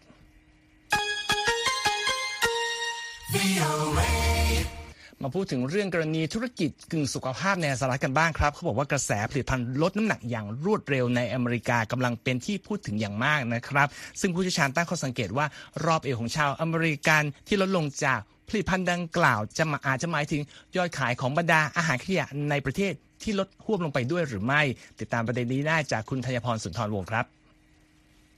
[5.24, 13.88] มาพูดถึงเรื่องกรณีธุรกิจกึ่งสุขภาพในสหรัฐกันบ้างครับเขาบอกว่ากระแสผลิตภัณฑ์ลดน้ำหนักอย่างรวดเร็วในอเมริกากำลังเป็นที่พูดถึงอย่างมากนะครับ
[14.22, 15.46] ซึ่งผู้เชี่ยวชาญตั้งข้อสังเกตว่า
[15.86, 20.42] รอบเอวของชาวอเมริกันที่ลดลงจากผลิตภัณฑ์ดังกล่าวจะมาอาจจะหมายถึง
[20.76, 24.62] ยอดขายของบรรดาอาหารขยะในประเทศที่ลดหวบลงไปด้วยหรือไม่
[25.00, 27.26] ติดตามประเด็นนี้ได้จากคุณธัญพรสุนทรวงศ์ครับ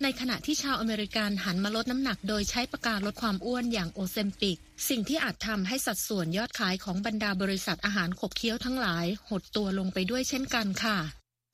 [0.04, 4.58] ในขณะที่ชาวอเมริกันหันมาลดน้ำหนักโดยใช้ประกาศลดความอ้วนอย่างโอเซมปิก
[4.90, 10.98] สิ่งที่อาจทำให้สัดส่วนยอดขายของบรรดาบริษัทอาหารขบเคี้ยวทั้งหลาย หดตัวลงไปด้วยเช่นกันค่ะ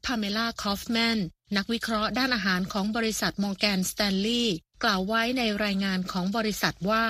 [0.05, 1.19] พาเมล่าคอฟแมน
[1.57, 7.05] นักวิเคราะห์ด้านอาหารของบริษัทมอร์แกนสแตนลีย์กล่าวไว้ในรายงานของบริษัทว่า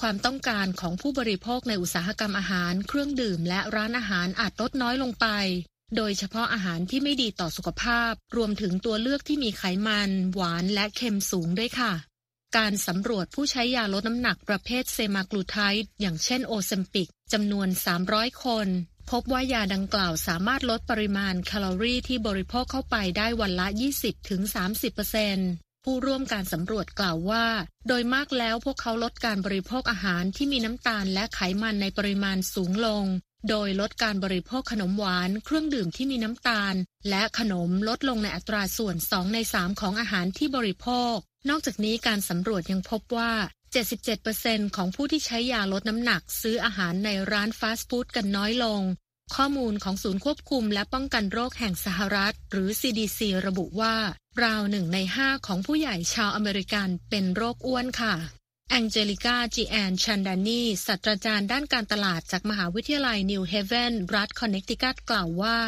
[0.00, 5.26] ความต้องการของผู้บริโภคในอุตสาหกรรมอาหาร เครื่องดื่มและร้านอาหารอาจลดน้อยลงไป
[5.96, 11.92] โดยเฉพาะอาหารที่ไม่ดีต่อสุขภาพ รวมถึงตัวเลือกที่มีไขมัน หวานและเค็มสูงด้วยค่ะ
[12.56, 17.68] การสำรวจผู้ใช้ยาลดน้ำหนักประเภทเซมากลูไทด์อย่างเช่นโอเซมปิกจำนวน
[18.06, 18.68] 300 คน
[19.10, 23.66] พบว่ายาดังกล่าวสามารถลดปริมาณแคลอรี่ที่บริโภคเข้าไปได้วันละ
[25.16, 27.46] 20-30%ผู้ร่วมการสำรวจกล่าวว่า
[27.88, 33.04] โดยมากแล้วพวกเขาลดการบริโภคอาหารที่มีน้ำตาลและไขมันในปริมาณสูงลง
[33.48, 36.74] โดยลดการบริโภคขนมหวาน เครื่องดื่มที่มีน้ำตาล
[37.10, 41.16] และขนมลดลงในอัตราส่วน 2 ใน 3 ของอาหารที่บริโภค
[41.50, 43.32] นอกจากนี้การสำรวจยังพบว่า
[44.04, 48.82] 77%ของผู้ที่ใช้ยาลดน้ำหนักซื้ออาหารในร้านฟาสต์ฟู้ดกันน้อยลง
[49.34, 53.94] ข้อมูลของศูนย์ควบคุมและป้องกันโรคแห่งสหรัฐ หรือ CDC ระบุว่า
[54.44, 58.14] ราวหนึ่งในห้าของผู้ใหญ่ชาวอเมริกันเป็นโรคอ้วนค่ะ
[58.70, 65.58] แองเจลิกาจีแอนชันดานีศาสตราจารย์ด้านการตลาดจากมหาวิทยาลัยนิวเฮเวนรัฐคอนเนคติคัตกล่าวว่า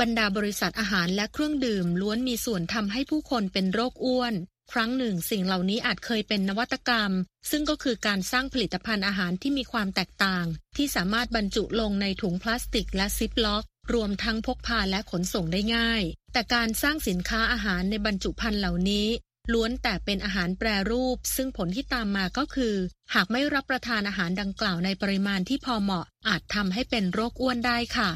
[0.00, 4.34] บรรดาบริษัทอาหารและเครื่องดื่มล้วนมีส่วนทำให้ผู้คนเป็นโรคอ้วน
[4.72, 7.12] ครั้งหนึ่งสิ่งเหล่านี้อาจเคยเป็นนวัตกรรม
[7.50, 13.64] ซึ่งก็คือการสร้างผลิตภัณฑ์อาหารที่มีความแตกต่าง ที่สามารถบรรจุลงในถุงพลาสติกและซิปล็อก
[13.94, 19.08] รวมทั้งพกพาและขนส่งได้ง่าย แต่การสร้างสินค้าอาหารในบรรจุภัณฑ์เหล่านี้
[19.52, 22.74] ล้วนแต่เป็นอาหารแปรรูป ซึ่งผลที่ตามมาก็คือ
[23.14, 28.10] หากไม่รับประทานอาหารดังกล่าวในปริมาณที่พอเหมาะ อาจทำให้เป็นโรคอ้วนได้ค่ะ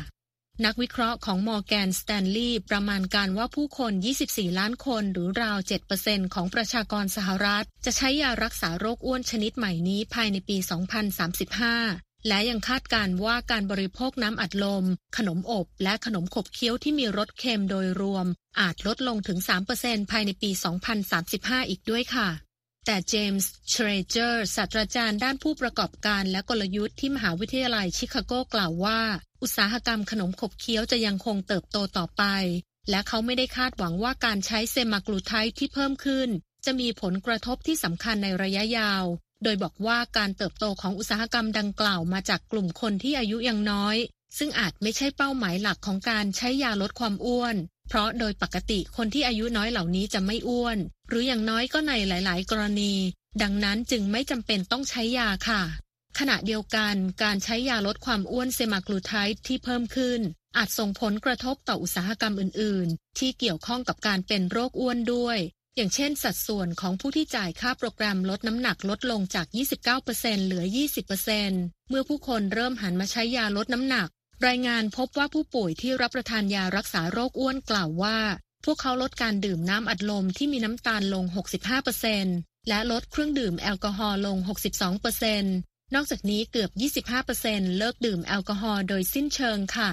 [0.64, 3.93] นักวิเคราะห์ของมอร์แกนสแตนลีย์ประมาณการว่าผู้คน
[4.27, 5.59] 24 ล้านคนหรือราว
[5.97, 14.85] 7%ของประชากรสหรัฐ จะใช้ยารักษาโรคอ้วนชนิดใหม่นี้ภายในปี 2035 และยังคาดการว่าการบริโภคน้ำอัดลม
[15.17, 18.27] ขนมอบ และขนมขบเคี้ยวที่มีรสเค็มโดยรวม
[18.61, 19.39] อาจลดลงถึง
[19.75, 20.51] 3%ภายในปี
[21.11, 22.29] 2035 อีกด้วยค่ะ
[22.87, 29.01] แต่เจมส์เชรเจอร์ศาสตราจารย์ด้านผู้ประกอบการและกลยุทธ์ที่มหาวิทยาลัยชิคาโกกล่าวว่า
[29.43, 32.25] อุตสาหกรรมขนมขบเคี้ยวจะยังคงเติบโตต่อไป
[32.91, 36.29] และเขาไม่ได้คาดหวังว่าการใช้เซมากลูไทด์ที่เพิ่มขึ้น
[36.65, 39.05] จะมีผลกระทบที่สำคัญในระยะยาว
[39.42, 43.96] โดยบอกว่าการเติบโตของอุตสาหกรรมดังกล่าวมาจากกลุ่มคนที่อายุยังน้อย
[44.38, 47.57] ซึ่งอาจไม่ใช่เป้าหมายหลักของการใช้ยาลดความอ้วน
[47.88, 52.94] เพราะโดยปกติคนที่อายุน้อยเหล่านี้จะไม่อ้วน หรืออย่างน้อยก็ในหลาย ๆ กรณี
[53.42, 55.62] ดังนั้นจึงไม่จำเป็นต้องใช้ยาค่ะ
[56.18, 60.20] ขณะเดียวกันการใช้ยาลดความอ้วนเซมากลูไทด์ที่เพิ่มขึ้น
[60.57, 65.38] อาจส่งผลกระทบต่ออุตสาหกรรมอื่น ๆ ที่เกี่ยวข้องกับการเป็นโรคอ้วนด้วย
[65.81, 69.47] อย่างเช่นสัดส่วนของผู้ที่จ่ายค่าโปรแกรมลดน้ำหนักลดลงจาก
[69.97, 70.64] 29%เหลือ
[71.27, 74.09] 20%เมื่อผู้คนเริ่มหันมาใช้ยาลดน้ำหนัก
[74.47, 78.19] รายงานพบว่าผู้ป่วยที่รับประทานยารักษาโรคอ้วนกล่าวว่า
[78.64, 81.25] พวกเขาลดการดื่มน้ำอัดลมที่มีน้ำตาลลง
[81.97, 84.37] 65%และลดเครื่องดื่มแอลกอฮอล์ลง
[85.17, 86.71] 62%นอกจากนี้เกือบ
[87.25, 89.91] 25%เลิกดื่มแอลกอฮอล์โดยสิ้นเชิงค่ะ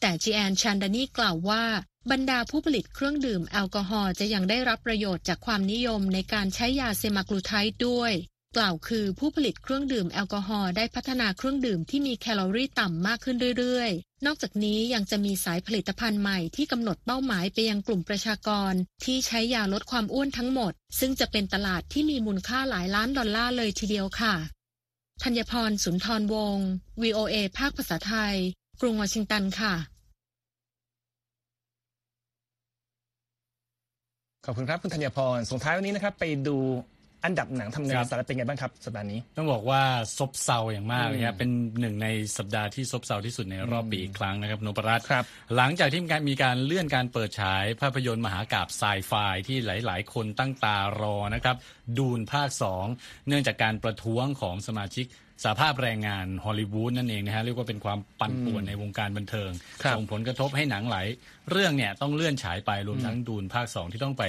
[0.00, 1.64] แต่จีแอนชันดานีกล่าวว่า
[2.12, 8.12] บรรดาผู้ผลิตเครื่องดื่มแอลกอฮอล์จะยังได้รับประโยชน์จากความนิยมในการใช้ยาเซมากลูไทด์ด้วย
[8.56, 18.72] กล่าวคือผู้ผลิตเครื่องดื่มแอลกอฮอล์ได้พัฒนาเครื่องดื่มที่มีแคลอรี่ต่ำมากขึ้นเรื่อยๆ นอกจากนี้ยังจะมีสายผลิตภัณฑ์ใหม่ที่กำหนดเป้าหมายไปยังกลุ่มประชากร
[19.04, 24.34] ที่ใช้ยาลดความอ้วนทั้งหมด ซึ่งจะเป็นตลาดที่มีมูลค่าหลายล้านดอลลาร์เลยทีเดียวค่ะ
[25.22, 26.68] ธัญพรสุนทรวงศ์
[27.02, 28.36] VOA ภาคภาษาไทย
[28.80, 29.74] กรุงวอชิงตันค่ะ
[34.46, 36.56] ขอบคุณครับคุณธัญพรส่งท้ายวันนี้นะครับไปดู
[37.24, 39.82] อันดับหนังทำเงินสหรัฐเป็นไงบ้างครับสัปดาห์นี้ ต้องบอกว่า
[40.18, 45.24] ซบเซาอย่างมากเลยครับเป็นหนึ่งในสัปดาห์ที่ซบเซาที่สุดในรอบปีอีกครั้งนะครับนพรัตน์ครับ
[45.56, 49.12] หลังจากที่มีการเลื่อนการเปิดฉายภาพยนตร์มหากาบไซไฟ
[49.48, 51.56] ที่หลาย ๆ คนตั้งตารอนะครับ
[51.98, 52.48] ดูนภาค
[52.88, 55.06] 2 เนื่องจากการประท้วงของสมาชิก
[55.44, 59.50] สาภาพแรงงานฮอลลีวูดนั่นเองนะฮะเรียกว่าเป็นความปั่นป่วนในวงการบันเทิง
[59.82, 61.06] ครับส่งผลกระทบให้หนังหลาย
[61.50, 64.22] เรื่องเนี่ยต้องเลื่อนฉายไปรวมทั้งดูนภาค 2 ที่ต้องไป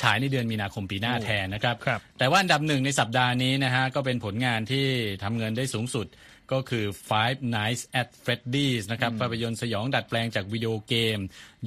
[0.00, 4.86] ฉายในเดือนมีนาคมปีหน้าแทนนะครับครับ แต่ว่าอันดับหนึ่งในสัปดาห์นี้นะฮะก็เป็นผลงานที่
[5.22, 6.08] ทำเงินได้สูงสุด
[6.52, 11.18] ก็คือ Five Nights at Freddy's นะครับภาพยนตร์สยองดัดแปลงจากวิดีโอเกม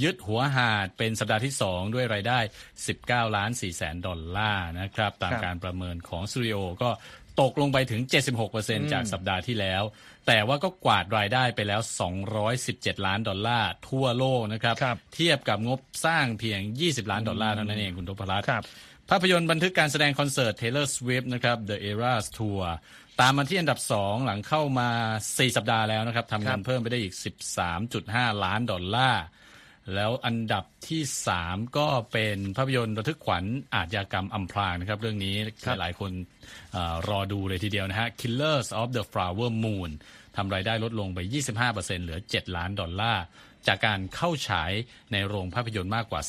[0.04, 2.40] ยึดหัวหาดเป็นสัปดาห์ที่ 2 ด้วยรายได้
[2.88, 6.90] 19 ล้าน4แสนดอลลาร์นะครับ ตามครับการประเมินของสตูดิโอก็
[7.42, 8.02] ตกลงไปถึง
[8.48, 9.84] 76%จากสัปดาห์ที่แล้ว
[10.28, 11.82] แต่ว่าก็กวาดรายได้ไปแล้ว
[12.44, 18.64] 217 ล้านดอลลาร์ทั่วโลกนะครับครับเทียบกับงบสร้างเพียง 20 ล้านดอลลาร์เท่านั้นเองคุณทพรัตน์ครับ
[19.10, 22.64] ภาพยนตร์บันทึกการแสดงคอนเสิร์ต Taylor Swift นะครับ The Eras Tour
[23.20, 24.90] ตามมาที่อันดับ 2 หลังเข้ามา
[25.24, 27.14] 4 สัปดาห์แล้วนะครับทำเงินเพิ่มไปได้อีก
[27.80, 29.24] 13.5 ล้านดอลลาร์
[29.94, 31.02] แล้วอันดับที่
[31.40, 33.46] 3 ก็เป็นภาพยนตร์ระทึกขวัญ
[33.76, 35.36] อาชญากรรมอำพรางนะครับ เรื่องนี้
[35.80, 36.12] หลายๆคน
[36.74, 39.92] เออรอดูเลยทีเดียวนะฮะ Killers of the Flower Moon
[40.36, 41.20] ทำรายได้ลดลงไป
[41.64, 43.24] 25%เหลือ 7 ล้านดอลลาร์
[43.68, 44.72] จากการเข้าฉาย
[45.12, 46.22] ในโรงภาพยนตร์มากกว่า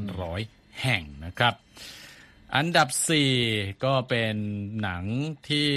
[0.00, 1.54] 3,700 แห่งนะครับ
[2.56, 2.88] อันดับ
[3.36, 4.34] 4 ก็เป็น
[4.82, 5.04] หนัง
[5.48, 5.68] ที่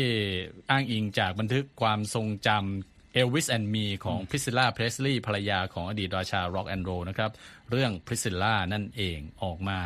[0.70, 7.32] อ้างอิงจากบันทึกความทรงจำ Elvis and Me ของ Priscilla Presley ภรรยาของอดีตราชา Rock and Roll นะครับ
[7.72, 9.80] เรื่อง Priscilla นั่นเองออกมา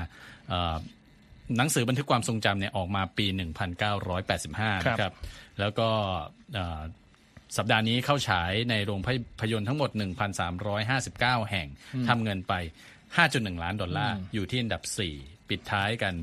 [0.49, 0.75] เอ่อ
[1.57, 3.25] หนังสือบันทึกความทรงจำเนี่ยออกมาปี
[3.85, 5.13] 1985 นะครับ
[5.59, 5.89] แล้วก็
[6.53, 6.81] เอ่อ
[7.57, 9.89] สัปดาห์นี้เข้าฉายในโรงภาพยนตร์ทั้งหมด
[10.71, 11.67] 1,359 แห่ง
[12.07, 12.53] ทำเงินไป
[13.09, 14.83] 5.1 ล้านดอลลาร์ อยู่ที่อันดับ
[15.17, 16.13] 4 ปิดท้ายกัน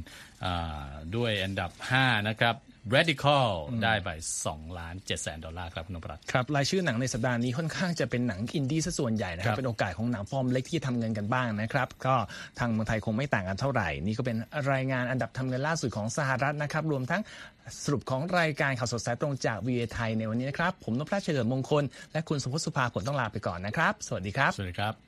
[0.45, 2.55] อ่าด้วยอันดับ 5 นะครับ
[2.95, 3.49] Radical
[3.85, 4.09] ได้ไป
[4.45, 12.15] 2ล้าน7แสนดอลลาร์ครับคุณนพรัตน์ครับ รายชื่อหนังในสัปดาห์นี้ค่อนข้างจะเป็นหนังอินดี้ซะส่วนใหญ่นะคครัรับบเป็นโอกาสของหนังฟอร์มเล็กที่ทำเงินกันบ้างนะครับ ก็
[12.59, 14.37] ทางเมืองไทยคงไม่ต่างกันเท่าไหร่ นี่ก็เป็น
[14.73, 17.23] รายงานอันดับทำเงินล่าสุดของสหรัฐนะครับ รวมทั้ง
[17.83, 25.08] สรุปของรายการข่าวสดสายตรงจากวีโอเอไทยในวันนี้นะครับ ผมนพรัชเฉลิมมงคล และคุณสมพศสุภาผลต้องลาไปก่อนนะครับ สวัสดีครับ สวัสดีครับ